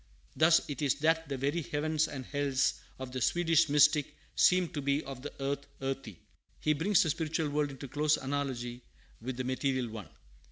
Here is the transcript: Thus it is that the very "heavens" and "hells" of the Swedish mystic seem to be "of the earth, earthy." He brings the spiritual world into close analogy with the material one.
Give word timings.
Thus 0.35 0.67
it 0.67 0.81
is 0.81 0.95
that 1.01 1.29
the 1.29 1.37
very 1.37 1.61
"heavens" 1.61 2.07
and 2.07 2.25
"hells" 2.25 2.79
of 2.97 3.11
the 3.11 3.21
Swedish 3.21 3.69
mystic 3.69 4.15
seem 4.35 4.67
to 4.69 4.81
be 4.81 5.03
"of 5.03 5.21
the 5.21 5.31
earth, 5.39 5.67
earthy." 5.79 6.17
He 6.59 6.73
brings 6.73 7.03
the 7.03 7.11
spiritual 7.11 7.51
world 7.51 7.69
into 7.69 7.87
close 7.87 8.17
analogy 8.17 8.81
with 9.21 9.37
the 9.37 9.43
material 9.43 9.89
one. 9.89 10.09